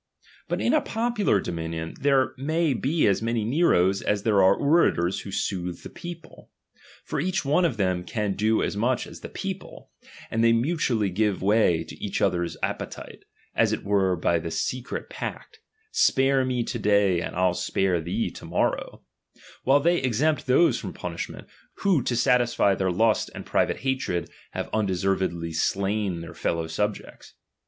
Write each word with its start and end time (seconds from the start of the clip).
But 0.47 0.61
in 0.61 0.73
a 0.73 0.81
popular 0.81 1.39
*lomiuion, 1.39 1.95
there 1.99 2.33
may 2.35 2.73
be 2.73 3.05
as 3.05 3.21
many 3.21 3.45
Neros 3.45 4.01
as 4.01 4.23
there 4.23 4.41
a. 4.41 4.45
r 4.45 4.55
e 4.55 4.59
orators 4.59 5.19
who 5.19 5.31
soothe 5.31 5.77
\h^ 5.79 5.93
people. 5.93 6.49
For 7.05 7.19
each 7.21 7.45
one 7.45 7.65
c»f 7.65 7.77
them 7.77 8.03
can 8.03 8.33
do 8.33 8.63
as 8.63 8.75
much 8.75 9.05
as 9.05 9.19
the 9.19 9.29
people, 9.29 9.91
and 10.31 10.43
they 10.43 10.53
"^ti 10.53 10.65
Utually 10.75 11.11
give 11.13 11.43
way 11.43 11.83
to 11.83 11.95
each 12.03 12.19
other's 12.19 12.57
appetite, 12.63 13.25
as 13.53 13.73
it 13.73 13.85
^V^ere 13.85 14.19
by 14.19 14.39
this 14.39 14.63
secret 14.63 15.07
pact, 15.07 15.59
spare 15.91 16.43
me 16.45 16.63
to 16.63 16.79
day 16.79 17.21
and 17.21 17.35
■f 17.35 17.55
'// 17.55 17.55
spare 17.57 18.01
thee 18.01 18.31
to 18.31 18.43
morrow, 18.45 19.03
while 19.65 19.79
they 19.79 19.97
exempt 19.99 20.47
those 20.47 20.83
f 20.83 20.89
irom 20.91 20.95
punishment, 20.95 21.47
who 21.75 22.01
to 22.01 22.15
satisfy 22.15 22.73
their 22.73 22.89
lust 22.91 23.29
and 23.35 23.45
pri 23.45 23.65
"Vate 23.65 23.81
hatred 23.81 24.31
have 24.53 24.67
undeservedly 24.73 25.53
slain 25.53 26.21
their 26.21 26.33
fellow 26.33 26.65
subjects. 26.65 27.35